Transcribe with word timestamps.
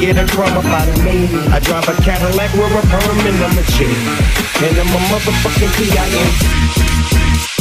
get 0.00 0.16
a 0.16 0.24
drum 0.24 0.56
up 0.56 0.64
out 0.64 0.88
of 0.88 1.04
me. 1.04 1.26
I 1.50 1.58
drive 1.58 1.88
a 1.88 1.94
Cadillac 2.02 2.52
with 2.52 2.72
a 2.72 2.82
perm 2.86 3.18
in 3.26 3.36
the 3.38 3.48
machine. 3.54 3.98
And 4.62 4.78
I'm 4.78 4.86
a 4.86 5.00
motherfucking 5.10 5.72
CIA. 5.76 7.57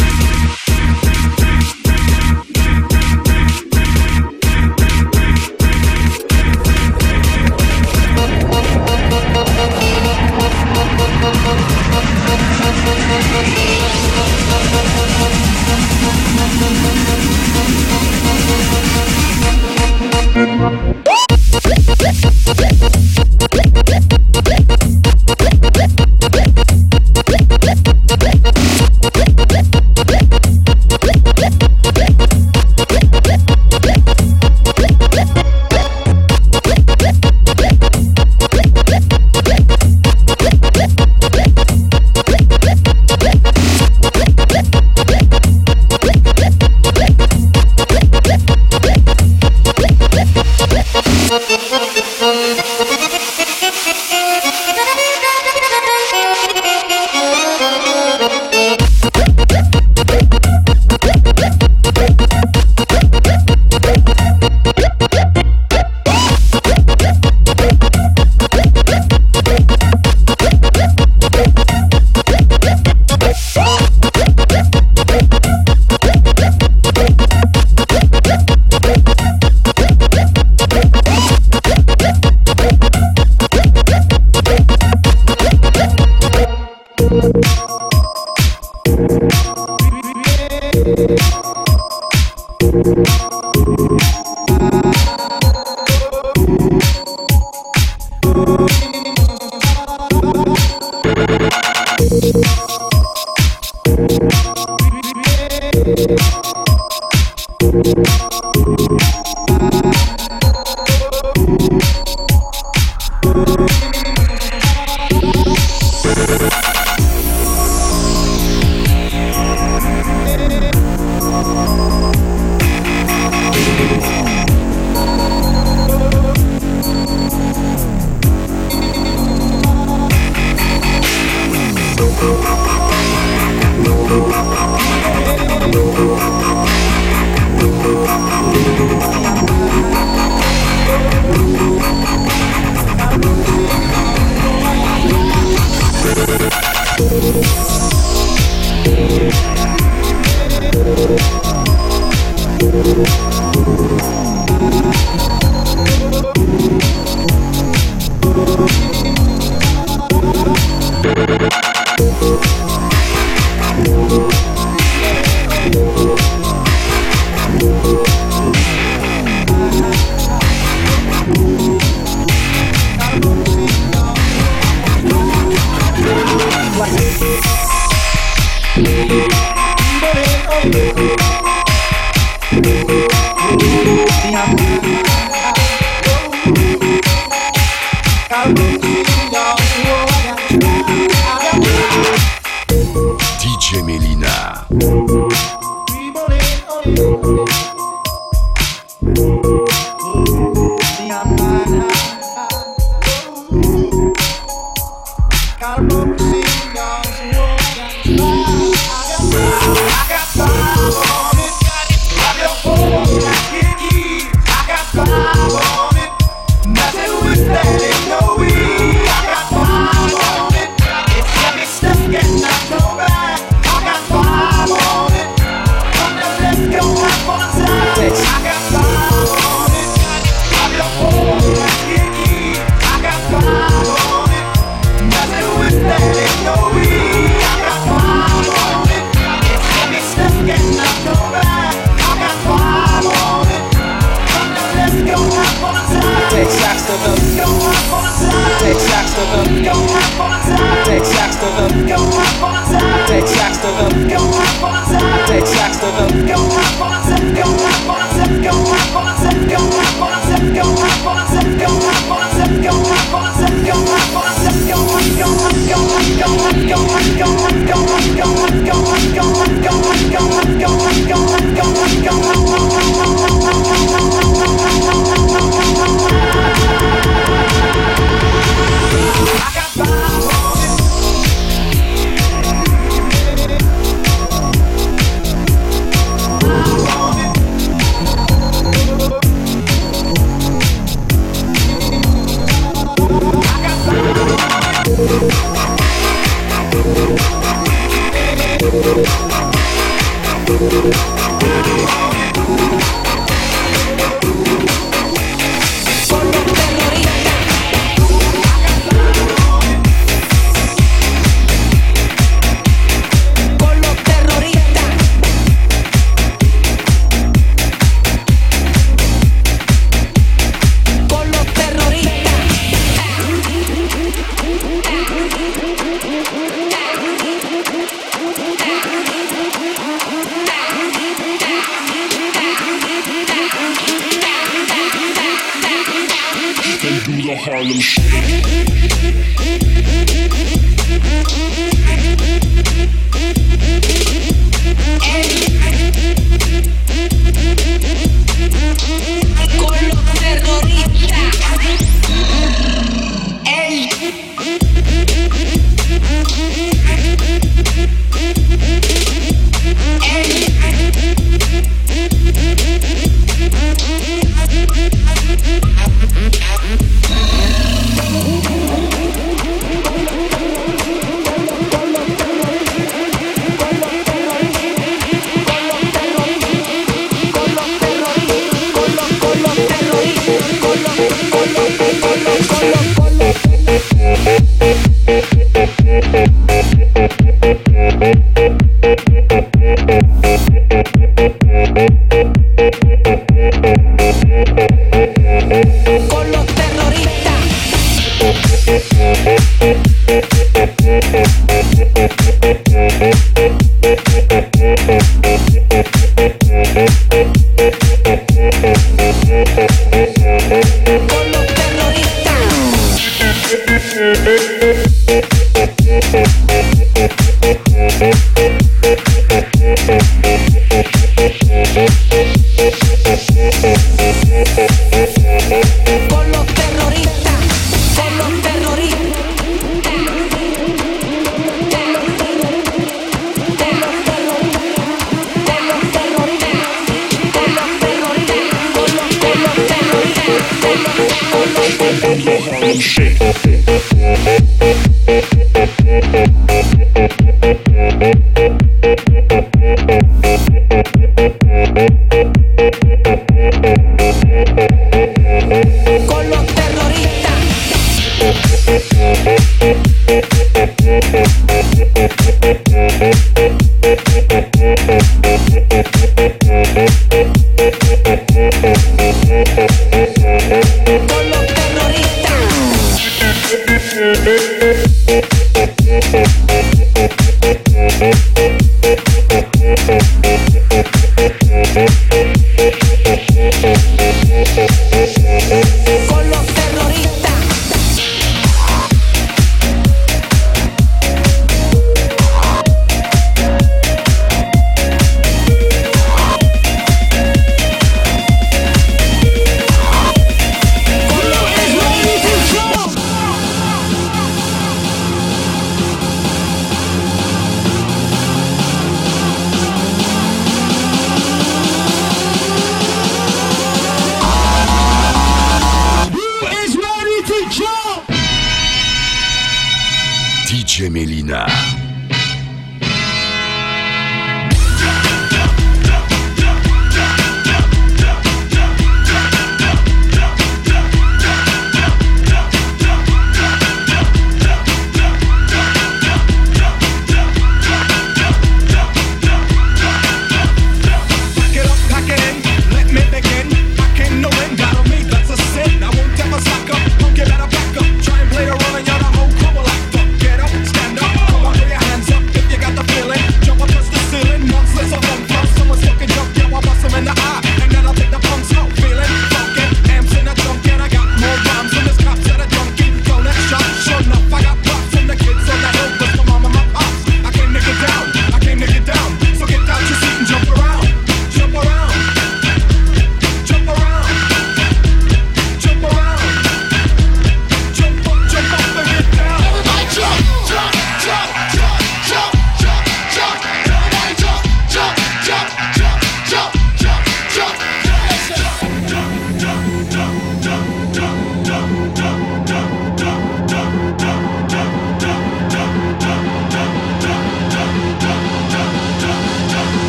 call 456.05 456.29
color 456.29 456.46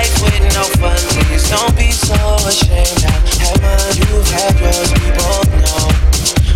life 0.00 0.22
with 0.22 0.40
no 0.56 0.64
fun. 0.80 0.96
Please 1.12 1.44
don't 1.50 1.76
be 1.76 1.92
so 1.92 2.16
ashamed. 2.48 3.04
I 3.04 3.20
have 3.44 3.60
mine, 3.60 3.96
you've 4.00 4.28
yours. 4.60 4.88
We 4.96 5.12
both 5.12 5.50
know. 5.60 5.84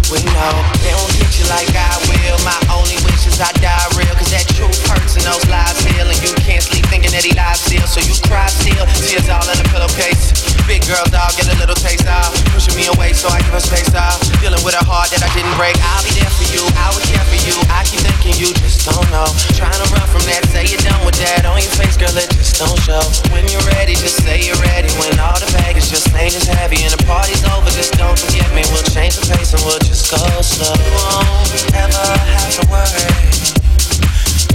We 0.09 0.21
know. 0.33 0.55
They 0.81 0.93
don't 0.97 1.11
treat 1.13 1.33
you 1.39 1.47
like 1.53 1.69
I 1.77 1.93
will. 2.09 2.39
My 2.49 2.57
only 2.73 2.97
way 3.05 3.14
times 3.35 3.41
I 3.41 3.61
die 3.61 3.87
real, 3.99 4.15
cause 4.15 4.31
that 4.31 4.47
truth 4.55 4.79
hurts 4.87 5.17
and 5.19 5.25
those 5.27 5.43
lies 5.51 5.79
heal. 5.83 6.07
And 6.07 6.19
you 6.23 6.31
can't 6.43 6.63
sleep 6.63 6.87
thinking 6.87 7.11
that 7.11 7.25
he 7.27 7.35
lies 7.35 7.61
still, 7.61 7.87
so 7.87 7.99
you 7.99 8.15
cry 8.31 8.47
still. 8.47 8.87
Tears 9.03 9.27
all 9.29 9.43
in 9.51 9.59
the 9.59 9.67
pillowcase. 9.71 10.55
Big 10.71 10.87
girl 10.87 11.03
dog, 11.11 11.35
get 11.37 11.45
a 11.53 11.57
little 11.61 11.77
taste 11.77 12.09
out 12.09 12.33
Pushing 12.57 12.73
me 12.73 12.89
away 12.97 13.13
so 13.13 13.29
I 13.29 13.37
give 13.45 13.53
her 13.53 13.61
space 13.61 13.93
out 13.93 14.17
Dealing 14.41 14.65
with 14.65 14.73
a 14.73 14.81
heart 14.81 15.13
that 15.13 15.21
I 15.21 15.29
didn't 15.37 15.53
break. 15.61 15.77
I'll 15.77 16.01
be 16.01 16.09
there 16.17 16.33
for 16.33 16.49
you, 16.49 16.65
I 16.81 16.89
will 16.89 17.05
care 17.05 17.21
for 17.29 17.37
you. 17.45 17.53
I 17.69 17.85
keep 17.85 18.01
thinking 18.01 18.41
you 18.41 18.49
just 18.65 18.89
don't 18.89 19.05
know. 19.13 19.29
Trying 19.53 19.77
to 19.77 19.89
run 19.93 20.09
from 20.09 20.25
that, 20.25 20.49
say 20.49 20.65
you're 20.65 20.81
done 20.81 21.05
with 21.05 21.21
that. 21.21 21.45
On 21.45 21.61
your 21.61 21.75
face, 21.77 22.01
girl, 22.01 22.17
it 22.17 22.33
just 22.33 22.57
don't 22.57 22.81
show. 22.81 23.05
When 23.29 23.45
you're 23.53 23.65
ready, 23.77 23.93
just 23.93 24.25
say 24.25 24.41
you're 24.41 24.57
ready. 24.65 24.89
When 24.97 25.13
all 25.21 25.37
the 25.37 25.49
baggage 25.53 25.93
just 25.93 26.09
ain't 26.17 26.33
as 26.33 26.49
heavy 26.49 26.81
and 26.81 26.93
the 26.97 27.03
party's 27.05 27.45
over, 27.53 27.69
just 27.69 27.93
don't 28.01 28.17
forget 28.17 28.49
me. 28.57 28.65
We'll 28.73 28.89
change 28.89 29.21
the 29.21 29.25
pace 29.29 29.53
and 29.53 29.61
we'll 29.69 29.85
just 29.85 30.09
go 30.09 30.25
slow. 30.41 30.73
You 30.81 30.93
won't 30.97 31.77
ever 31.77 32.05
have 32.25 32.49
to 32.57 32.63
worry. 32.73 33.24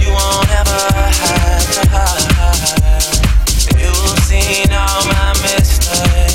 You 0.00 0.12
won't 0.12 0.50
ever 0.50 0.80
have 1.20 1.66
to 1.74 1.82
hide. 1.90 3.18
You've 3.80 4.18
seen 4.24 4.70
all 4.72 5.02
my 5.06 5.32
mistakes, 5.42 6.29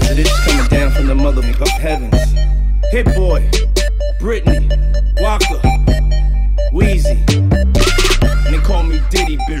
like 0.00 0.16
this 0.16 0.46
coming 0.46 0.66
down 0.66 0.90
from 0.92 1.06
the 1.06 1.14
mother 1.14 1.40
of 1.40 1.68
heavens. 1.68 2.14
Hit 2.90 3.06
Boy, 3.14 3.48
Britney, 4.20 4.68
Waka, 5.20 5.60
Weezy. 6.72 7.18
And 8.46 8.54
they 8.54 8.58
call 8.58 8.82
me 8.82 9.00
Diddy 9.10 9.36
Boo. 9.46 9.60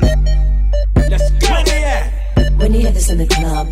Let's 0.96 1.30
go. 1.32 1.50
Where 1.50 1.64
they 1.64 1.84
at? 1.84 2.12
When 2.58 2.74
you 2.74 2.80
hear 2.80 2.92
this 2.92 3.10
in 3.10 3.18
the 3.18 3.26
club, 3.26 3.68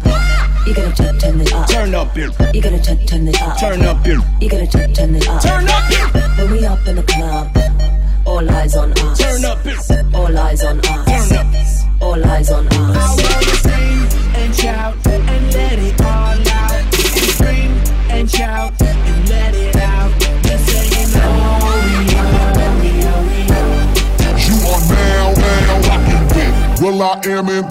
you 0.67 0.75
gotta 0.75 0.95
turn, 0.95 1.19
turn 1.19 1.41
it 1.41 1.53
up. 1.53 1.69
Turn 1.69 1.95
up, 1.95 2.15
Bill. 2.15 2.33
You 2.53 2.63
gotta 2.63 2.83
turn, 2.83 3.05
turn 3.07 3.29
it 3.29 3.41
up. 3.41 3.59
Turn 3.59 3.83
up, 3.83 4.03
Bill. 4.05 4.21
You 4.41 4.49
gotta 4.49 4.67
turn, 4.67 4.93
turn 4.93 5.15
it 5.15 5.29
up. 5.29 5.43
Turn 5.43 5.69
up, 5.69 5.89
Bill. 5.91 6.23
When 6.37 6.51
we 6.53 6.67
up 6.67 6.87
in 6.87 6.97
the 6.97 7.03
club, 7.03 7.57
all 8.27 8.51
eyes 8.51 8.77
on 8.77 8.93
us. 8.93 9.19
Turn 9.19 9.45
up, 9.45 9.63
Bill. 9.65 9.81
All 10.15 10.39
eyes 10.39 10.65
on 10.65 10.81
us. 10.81 11.29
Turn 11.29 11.39
up. 11.39 12.03
All 12.03 12.25
eyes 12.27 12.51
on 12.51 12.69
I 12.71 12.77
us. 12.77 13.23
wanna 13.23 13.57
sing 13.57 14.21
and 14.37 14.55
shout 14.55 15.07
and 15.07 15.53
let 15.55 15.79
it 15.79 16.01
all 16.03 16.49
out. 16.49 16.56
And 18.27 18.33
scream 18.33 18.49
and 18.49 18.81
shout 18.81 18.83
and 18.83 19.29
let 19.29 19.55
it 19.55 19.77
out. 19.77 20.11
And 20.51 20.61
saying, 20.61 21.11
oh, 21.15 21.63
we 21.95 22.17
oh, 22.17 22.75
we 22.81 22.91
oh, 23.05 23.23
we. 23.29 23.39
You 24.43 24.57
are 24.67 24.85
now, 24.91 25.33
now 25.35 25.79
rocking 25.89 26.27
with 26.35 26.81
Will 26.81 27.03
I 27.03 27.05
Am 27.27 27.49
in 27.49 27.65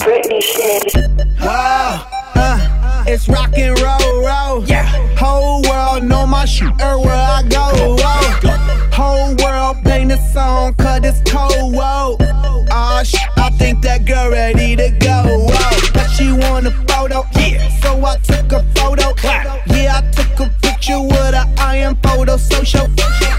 Wow, 1.40 2.06
uh, 2.34 3.04
it's 3.06 3.28
rock 3.28 3.52
and 3.58 3.78
roll, 3.80 4.24
roll. 4.24 4.64
Yeah. 4.64 4.86
Whole 5.16 5.62
world 5.62 6.04
know 6.04 6.26
my 6.26 6.44
shit 6.46 6.72
everywhere 6.80 7.14
I 7.14 7.42
go. 7.48 7.96
Whoa. 8.00 8.90
Whole 8.92 9.34
world 9.36 9.84
bang 9.84 10.08
the 10.08 10.16
song, 10.32 10.74
cause 10.74 11.00
it's 11.04 11.20
cold. 11.30 11.74
Whoa. 11.74 12.16
Ah, 12.70 13.02
sh- 13.04 13.16
I 13.36 13.50
think 13.50 13.82
that 13.82 14.06
girl 14.06 14.30
ready 14.30 14.74
to 14.76 14.90
go. 15.00 15.22
Whoa. 15.50 15.90
But 15.92 16.08
she 16.08 16.32
want 16.32 16.66
a 16.66 16.70
photo. 16.88 17.24
Yeah. 17.34 17.68
So 17.80 18.04
I 18.04 18.16
took 18.18 18.52
a 18.52 18.62
photo. 18.74 19.14
Yeah, 19.22 19.42
I 19.42 19.44
took 19.44 19.65
a 19.65 19.65
picture 20.86 21.02
with 21.02 21.34
a 21.34 21.52
iron 21.58 21.96
photo 21.96 22.36
social. 22.36 22.86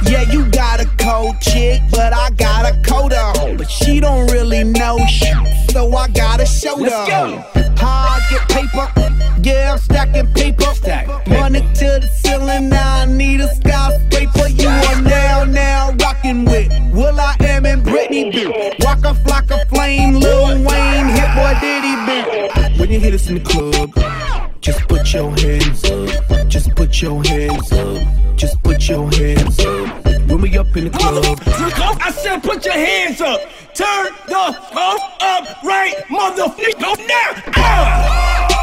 Yeah, 0.04 0.30
you 0.32 0.46
got 0.50 0.80
a 0.80 0.86
cold 0.98 1.40
chick, 1.42 1.82
but 1.92 2.14
I 2.14 2.30
got 2.32 2.66
a 2.66 2.82
coat 2.82 3.14
on. 3.14 3.58
But 3.58 3.70
she 3.70 4.00
don't 4.00 4.30
really 4.32 4.64
know 4.64 4.98
shit, 5.08 5.36
so 5.72 5.94
I 5.96 6.08
gotta 6.10 6.46
show 6.46 6.76
them. 6.76 6.88
go. 6.88 7.44
How 7.78 8.18
I 8.18 8.28
get 8.30 8.50
paper? 8.50 9.42
Yeah, 9.42 9.74
I'm 9.74 9.78
stacking 9.80 10.34
paper. 10.34 10.74
Stack 10.74 11.08
paper. 11.08 11.40
Money 11.40 11.62
to 11.62 12.00
the 12.02 12.10
ceiling, 12.22 12.70
now 12.70 13.02
I 13.02 13.06
need 13.06 13.40
a 13.42 13.54
skyscraper. 13.56 14.50
You 14.50 14.68
are 14.68 15.02
now, 15.02 15.44
now 15.46 15.96
rocking 16.02 16.46
with 16.46 16.70
will.i.am 16.94 17.66
and 17.66 17.84
Britney 17.84 18.32
B. 18.32 18.48
Waka 18.80 19.14
Flocka 19.24 19.68
Flame, 19.70 20.16
Lil 20.16 20.64
Wayne, 20.64 21.08
Hit 21.08 21.30
Boy 21.36 21.54
Diddy 21.62 21.96
B. 22.06 22.80
When 22.80 22.92
you 22.92 23.00
hit 23.00 23.14
us 23.14 23.30
in 23.30 23.36
the 23.36 23.42
club, 23.42 24.47
just 24.68 24.86
put 24.90 25.14
your 25.14 25.32
hands 25.38 25.86
up. 25.86 26.50
Just 26.50 26.76
put 26.76 27.02
your 27.02 27.24
hands 27.24 27.72
up. 27.72 28.36
Just 28.36 28.62
put 28.64 28.90
your 28.90 29.10
hands 29.14 29.60
up. 29.60 30.06
When 30.28 30.42
we 30.42 30.58
up 30.58 30.76
in 30.76 30.84
the 30.84 30.90
club. 30.90 31.40
I 31.48 32.12
said, 32.12 32.44
put 32.44 32.66
your 32.66 32.74
hands 32.74 33.22
up. 33.22 33.40
Turn 33.74 34.08
the 34.28 34.58
phone 34.74 35.00
up 35.22 35.64
right, 35.64 35.96
motherfucker, 36.10 37.08
now. 37.08 37.44
Ah! 37.56 38.57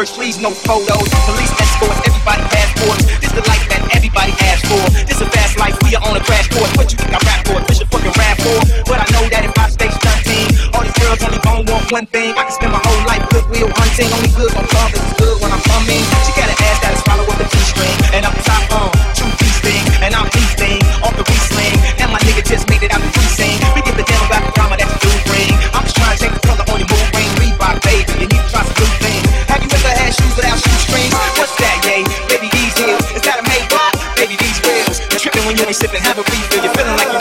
church, 0.00 0.16
please 0.16 0.40
no 0.40 0.50
photos. 0.50 1.08
Police 1.28 1.52
escorts, 1.60 2.00
everybody 2.08 2.42
passports. 2.48 3.04
This 3.20 3.32
the 3.36 3.44
life 3.44 3.64
that 3.68 3.84
everybody 3.92 4.32
asked 4.48 4.64
for. 4.64 4.80
This 5.04 5.20
a 5.20 5.28
fast 5.28 5.58
life, 5.58 5.76
we 5.84 5.94
are 5.94 6.02
on 6.08 6.16
a 6.16 6.22
crash 6.24 6.48
course. 6.48 6.72
What 6.76 6.88
you 6.92 6.96
think 6.96 7.12
I 7.12 7.20
rap 7.20 7.44
for? 7.44 7.60
This 7.68 7.80
your 7.80 7.88
fucking 7.92 8.14
rap 8.16 8.36
for? 8.40 8.58
But 8.88 9.04
I 9.04 9.06
know 9.12 9.24
that 9.28 9.44
if 9.44 9.52
I 9.60 9.68
stay 9.68 9.90
stunting, 9.92 10.48
all 10.72 10.82
these 10.82 10.96
girls 10.96 11.20
only 11.20 11.40
gon' 11.44 11.68
want 11.68 11.92
one 11.92 12.06
thing. 12.06 12.32
I 12.32 12.48
can 12.48 12.52
spend 12.52 12.72
my 12.72 12.80
whole 12.80 13.02
life 13.04 13.24
Good 13.28 13.44
Will 13.52 13.68
Hunting. 13.76 14.08
Only 14.08 14.32
good 14.40 14.52
on 14.56 14.64
love 14.72 14.92
is 14.96 15.04
good 15.20 15.36
when 15.44 15.52
I'm 15.52 15.64
coming. 15.68 16.00
She 16.24 16.32
got 16.32 16.48
an 16.48 16.56
ass 16.56 16.78
that 16.80 16.92
is 16.96 17.02
follow 17.04 17.24
up 17.28 17.36
the 17.36 17.44
G 17.44 17.56
string, 17.60 17.96
and 18.16 18.24
I'm 18.24 18.36
top 18.40 18.64
on. 18.72 18.99
Sipping, 35.72 36.02
have 36.02 36.18
a 36.18 36.22
refill. 36.22 36.64
You're 36.64 36.74
feeling 36.74 36.96
like 36.96 37.12
you 37.12 37.19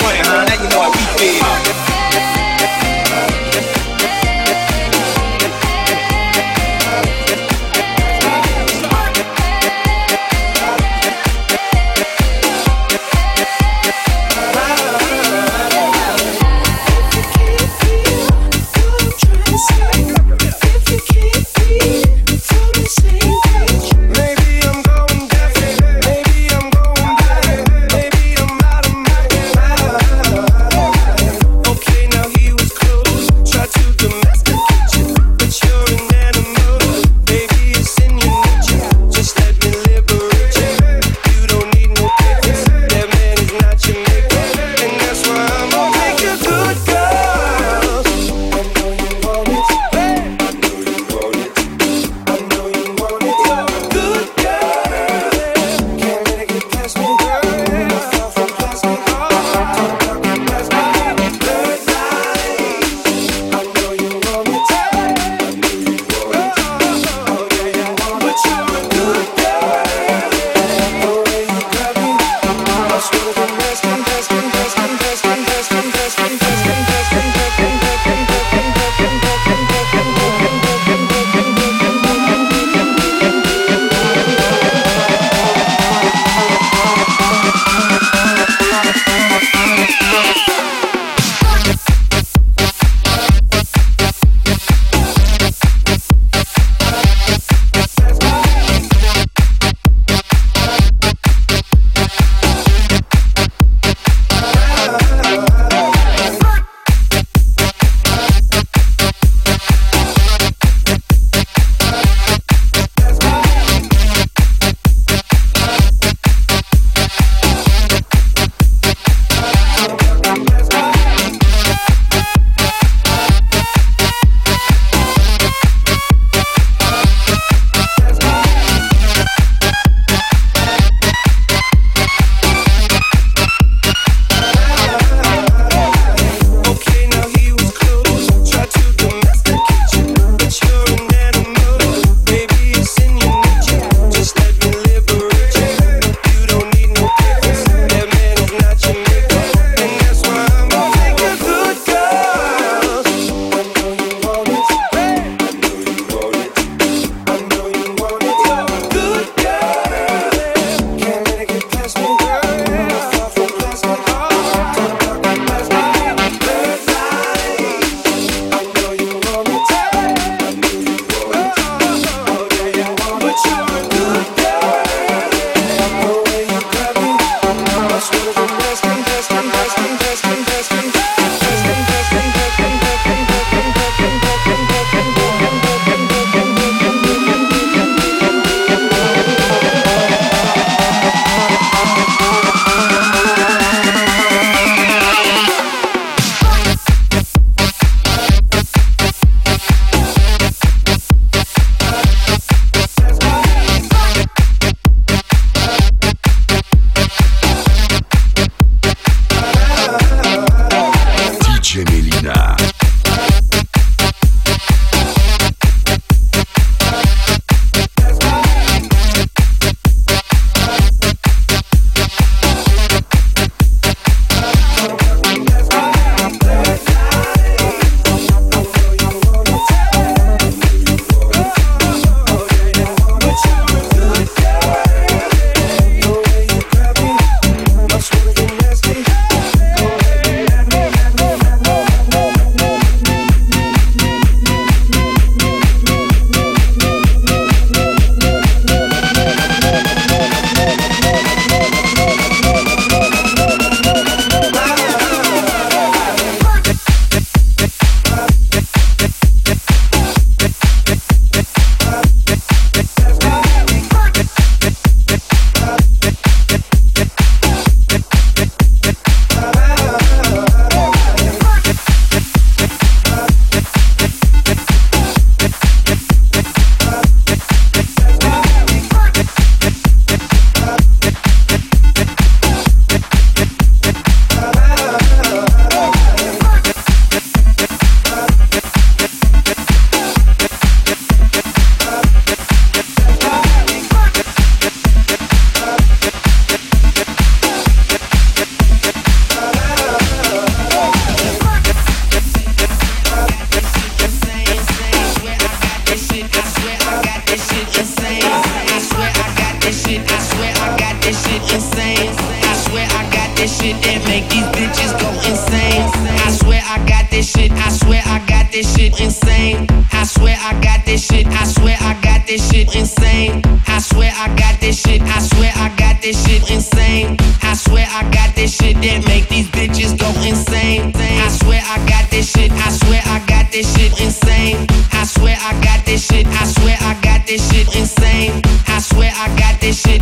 insane. 311.80 312.12
I 312.44 312.54
swear 312.56 312.88
I 312.92 313.10
got 313.12 313.36
this 313.38 313.58
shit 313.60 313.76
that 313.84 314.04
make 314.06 314.28
these 314.30 314.46
bitches 314.56 314.92
go 315.00 315.10
insane. 315.28 315.84
I 316.26 316.32
swear 316.32 316.62
I 316.64 316.78
got 316.88 317.10
this 317.10 317.32
shit. 317.32 317.52
I 317.52 317.70
swear 317.70 318.02
I 318.06 318.20
got 318.28 318.52
this 318.52 318.68
shit 318.76 319.00
insane. 319.00 319.68
I 319.92 320.04
swear 320.04 320.36
I 320.40 320.60
got 320.62 320.86
this 320.86 321.06
shit. 321.06 321.28
I 321.28 321.46
swear 321.46 321.78
I 321.80 321.94
got 322.02 322.28
this 322.28 322.50
shit 322.50 322.76
insane. 322.76 323.42
I 323.68 323.80
swear 323.80 324.12
I 324.16 324.28
got 324.36 324.60
this 324.60 324.82
shit. 324.82 325.02
I 325.02 325.20
swear 325.20 325.52
I 325.56 325.70
got 325.78 326.02
this 326.02 326.18
shit 326.26 326.50
insane. 326.52 327.18
I 327.42 327.54
swear 327.56 327.88
I 327.90 328.04
got 328.12 328.36
this 328.36 328.56
shit 328.56 328.76
that 328.76 329.06
make 329.06 329.30
these 329.30 329.48
bitches 329.50 329.98
go 329.98 330.10
insane. 330.28 330.94
I 330.96 331.30
swear 331.30 331.62
I 331.64 331.78
got 331.88 332.10
this 332.10 332.32
shit. 332.32 332.52
I 332.52 332.70
swear 332.72 333.02
I 333.06 333.20
got 333.28 333.52
this 333.52 333.68
shit 333.76 334.00
insane. 334.02 334.68
I 334.92 335.06
swear 335.06 335.38
I 335.40 335.54
got 335.64 335.86
this 335.86 336.06
shit. 336.06 336.28
I 336.28 336.46
swear 336.46 336.78
I 336.82 336.94
got 337.02 337.26
this 337.26 337.42
shit 337.50 337.68
insane. 337.76 338.42
I 338.68 338.80
swear 338.80 339.12
I 339.16 339.28
got 339.38 339.60
this 339.62 339.82
shit. 339.82 340.02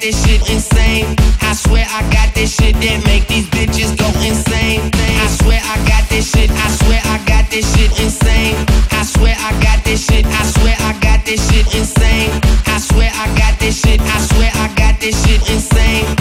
This 0.00 0.14
shit 0.24 0.48
insane. 0.48 1.16
I 1.42 1.54
swear 1.54 1.84
I 1.90 2.02
got 2.12 2.32
this 2.32 2.54
shit 2.54 2.74
that 2.76 3.04
make 3.04 3.26
these 3.26 3.50
bitches 3.50 3.98
go 3.98 4.06
insane. 4.22 4.90
I 4.94 5.26
swear 5.42 5.58
I 5.58 5.76
got 5.88 6.08
this 6.08 6.30
shit. 6.30 6.50
I 6.50 6.68
swear 6.70 7.00
I 7.04 7.18
got 7.26 7.50
this 7.50 7.66
shit 7.74 7.90
insane. 7.98 8.54
I 8.92 9.02
swear 9.02 9.34
I 9.34 9.50
got 9.60 9.82
this 9.84 10.06
shit. 10.06 10.24
I 10.24 10.44
swear 10.54 10.76
I 10.78 10.92
got 11.02 11.26
this 11.26 11.42
shit 11.50 11.66
insane. 11.74 12.30
I 12.66 12.78
swear 12.78 13.10
I 13.12 13.26
got 13.36 13.58
this 13.58 13.80
shit. 13.82 14.00
I 14.00 14.18
swear 14.22 14.50
I 14.54 14.72
got 14.76 15.00
this 15.00 15.18
shit 15.26 15.42
insane. 15.50 16.17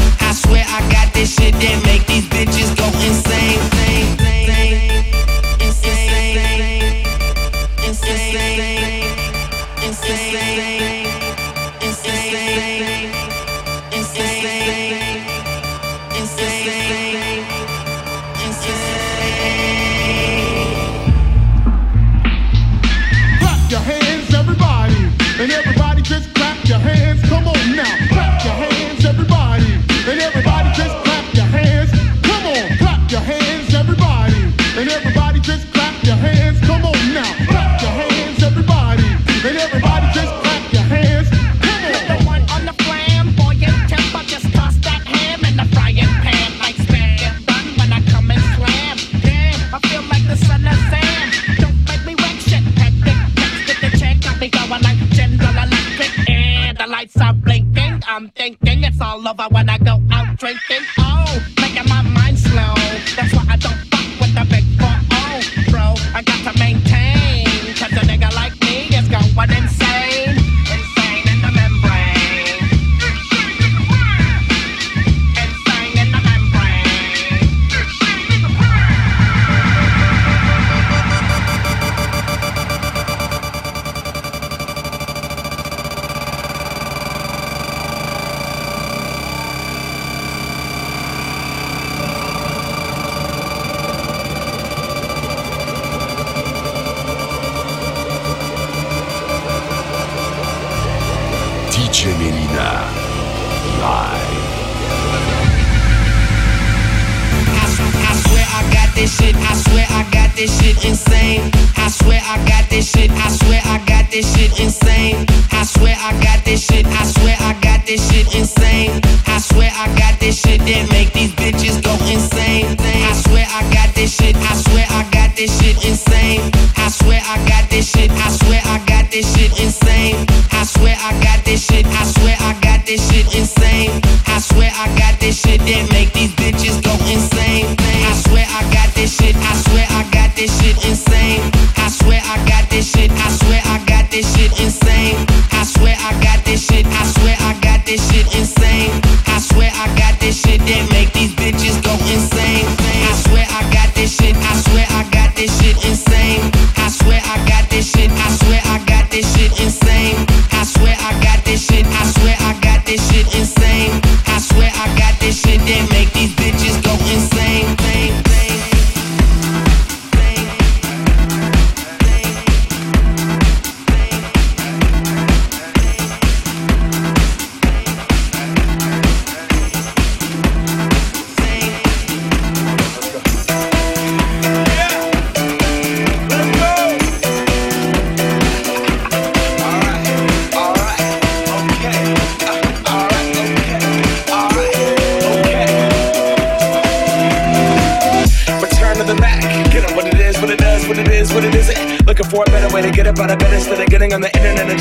It's 58.61 59.01
all 59.01 59.27
over 59.27 59.47
when 59.49 59.69
I 59.69 59.77
go 59.77 59.99
out 60.11 60.37
drinking. 60.37 61.06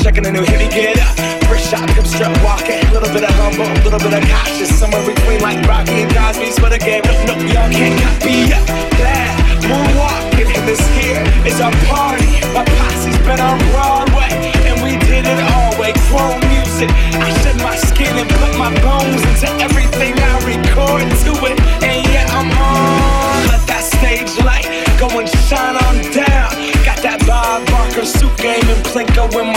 Checking 0.07 0.25
a 0.25 0.31
new 0.31 0.45
hit. 0.47 0.71
Get 0.71 0.99
up. 1.03 1.11
First 1.51 1.69
shot, 1.69 1.87
come 1.89 2.05
strut 2.05 2.31
walking. 2.43 2.79
A 2.79 2.91
little 2.95 3.11
bit 3.11 3.23
of 3.23 3.33
humble, 3.35 3.67
a 3.67 3.83
little 3.83 3.99
bit 3.99 4.13
of 4.15 4.23
cautious. 4.31 4.71
Somewhere 4.71 5.03
between 5.03 5.41
like 5.41 5.59
Rocky 5.67 6.07
and 6.07 6.11
Cosby's 6.15 6.57
for 6.57 6.69
the 6.69 6.79
game. 6.79 7.03
No, 7.27 7.35
no, 7.35 7.43
y'all 7.51 7.67
can't 7.67 7.99
copy 7.99 8.53
up. 8.55 8.63
Glad 8.95 9.35
moonwalking. 9.67 10.47
And 10.55 10.63
this 10.63 10.79
here 10.95 11.19
is 11.43 11.59
our 11.59 11.75
party. 11.91 12.39
My 12.55 12.63
posse's 12.63 13.19
been 13.27 13.41
on 13.43 13.59
Broadway. 13.75 14.31
And 14.63 14.79
we 14.79 14.95
did 15.11 15.27
it 15.27 15.39
all 15.51 15.75
way. 15.75 15.91
Chrome 16.07 16.39
music. 16.55 16.87
I 17.19 17.27
shed 17.43 17.59
my 17.59 17.75
skin 17.75 18.15
and 18.15 18.29
put 18.39 18.55
my 18.55 18.71
bones 18.79 19.19
into 19.27 19.51
everything 19.59 20.15
I 20.15 20.33
record 20.47 21.03
to 21.27 21.31
it. 21.51 21.59
And 21.83 21.99
yeah, 22.15 22.31
I'm 22.31 22.47
on. 22.55 23.51
Let 23.51 23.63
that 23.67 23.83
stage 23.83 24.31
light 24.39 24.71
go 24.95 25.11
and 25.19 25.27
shine 25.27 25.75
on 25.75 25.99
down. 26.15 26.55
Got 26.87 27.03
that 27.03 27.19
Bob 27.27 27.67
Barker 27.67 28.05
suit 28.05 28.35
game 28.37 28.63
and 28.71 28.81
Plinko 28.87 29.27
in 29.35 29.47
my 29.51 29.56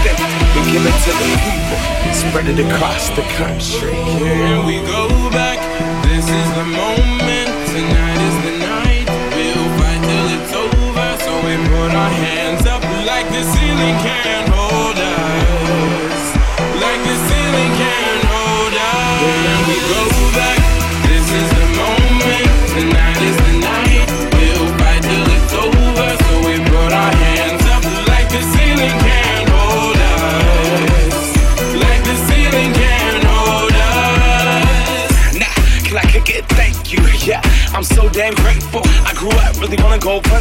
Give 0.71 0.85
it 0.85 0.99
to 1.03 1.11
the 1.11 1.27
people, 1.43 1.79
spread 2.13 2.47
it 2.47 2.59
across 2.65 3.09
the 3.09 3.23
country. 3.35 3.91
Here 4.23 4.63
we 4.63 4.79
go 4.87 5.09
back. 5.29 5.59
This 6.07 6.23
is 6.23 6.47
the 6.55 6.63
moment. 6.63 7.51
Tonight 7.75 8.19
is 8.29 8.37
the 8.47 8.55
night. 8.71 9.07
We'll 9.35 9.67
fight 9.75 9.99
till 9.99 10.27
it's 10.31 10.53
over. 10.55 11.09
So 11.27 11.31
we 11.43 11.57
put 11.67 11.91
our 11.91 12.13
hands 12.23 12.65
up 12.67 12.81
like 13.03 13.27
the 13.35 13.43
ceiling 13.51 13.97
can't 13.99 14.47
hold 14.47 14.95
us. 14.95 16.35
Like 16.79 17.01
the 17.03 17.15
ceiling 17.27 17.40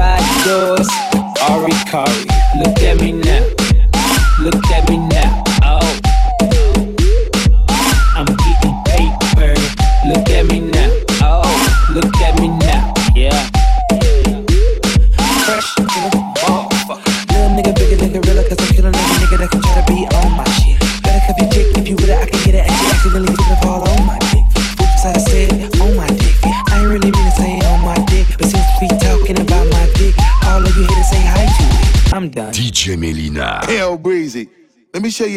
Suicide 0.00 0.44
doors. 0.44 0.88
Ari 1.50 1.72
Kari, 1.90 2.24
look 2.58 2.78
at 2.82 3.00
me 3.00 3.19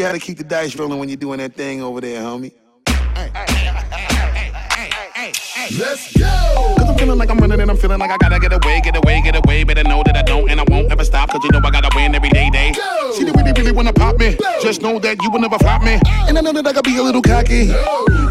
you 0.03 0.07
how 0.07 0.13
to 0.13 0.19
keep 0.19 0.37
the 0.37 0.43
dice 0.43 0.75
rolling 0.75 0.99
when 0.99 1.07
you're 1.07 1.17
doing 1.17 1.39
that 1.39 1.55
thing 1.55 1.81
over 1.81 2.01
there, 2.01 2.21
homie. 2.21 2.51
Let's 5.79 6.11
go! 6.17 6.75
Cause 6.77 6.89
I'm 6.89 6.97
feeling 6.97 7.17
like 7.17 7.29
I'm 7.29 7.37
running 7.37 7.61
and 7.61 7.71
I'm 7.71 7.77
feeling 7.77 7.99
like 7.99 8.11
I 8.11 8.17
gotta 8.17 8.37
get 8.37 8.51
away, 8.51 8.81
get 8.83 8.97
away, 8.97 9.21
get 9.21 9.35
away. 9.35 9.63
Better 9.63 9.83
know 9.83 10.03
that 10.03 10.17
I 10.17 10.21
don't 10.21 10.49
and 10.51 10.59
I 10.59 10.65
won't 10.67 10.91
ever 10.91 11.05
stop. 11.05 11.29
Cause 11.29 11.41
you 11.43 11.51
know 11.51 11.61
I 11.63 11.71
gotta 11.71 11.82
me. 14.11 14.37
Just 14.61 14.81
know 14.81 14.99
that 14.99 15.21
you 15.21 15.29
will 15.31 15.39
never 15.39 15.57
flop 15.59 15.83
me. 15.83 15.99
And 16.27 16.37
I 16.37 16.41
know 16.41 16.51
that 16.51 16.65
I 16.67 16.73
gotta 16.73 16.89
be 16.89 16.97
a 16.97 17.03
little 17.03 17.21
cocky. 17.21 17.71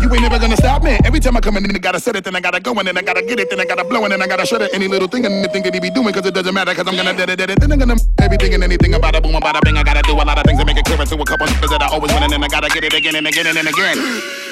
You 0.02 0.08
ain't 0.12 0.22
never 0.22 0.38
gonna 0.38 0.56
stop 0.56 0.82
me. 0.82 0.98
Every 1.04 1.20
time 1.20 1.36
I 1.36 1.40
come 1.40 1.56
in, 1.56 1.62
then 1.62 1.74
I 1.74 1.78
gotta 1.78 2.00
set 2.00 2.16
it, 2.16 2.24
then 2.24 2.36
I 2.36 2.40
gotta 2.40 2.60
go, 2.60 2.72
and 2.74 2.86
then 2.86 2.96
I 2.96 3.02
gotta 3.02 3.22
get 3.22 3.40
it, 3.40 3.48
then 3.50 3.60
I 3.60 3.64
gotta 3.64 3.84
blow, 3.84 4.04
and 4.04 4.12
then 4.12 4.20
I 4.20 4.26
gotta 4.26 4.44
shut 4.46 4.60
it. 4.62 4.70
Any 4.74 4.88
little 4.88 5.08
thing 5.08 5.24
and 5.24 5.34
anything 5.34 5.62
that 5.62 5.74
he 5.74 5.80
be 5.80 5.90
doing, 5.90 6.12
cause 6.12 6.26
it 6.26 6.34
doesn't 6.34 6.54
matter, 6.54 6.74
cause 6.74 6.86
I'm 6.86 6.96
gonna 6.96 7.10
it, 7.12 7.40
it. 7.40 7.60
Then 7.60 7.72
I'm 7.72 7.78
gonna 7.78 7.96
everything 8.20 8.54
and 8.54 8.62
anything 8.64 8.94
about 8.94 9.16
a 9.16 9.20
boom, 9.20 9.34
about 9.34 9.56
a 9.56 9.60
bing. 9.64 9.76
I 9.76 9.82
gotta 9.82 10.02
do 10.02 10.12
a 10.12 10.24
lot 10.24 10.38
of 10.38 10.44
things 10.44 10.58
to 10.58 10.66
make 10.66 10.76
it 10.76 10.84
clearer 10.84 11.06
to 11.06 11.14
a 11.14 11.24
couple 11.24 11.46
that 11.46 11.82
I 11.82 11.88
always 11.94 12.12
win, 12.12 12.22
and 12.22 12.32
then 12.32 12.42
I 12.42 12.48
gotta 12.48 12.68
get 12.68 12.84
it 12.84 12.92
again 12.92 13.16
and 13.16 13.26
again 13.26 13.46
and 13.46 13.68
again. 13.68 14.51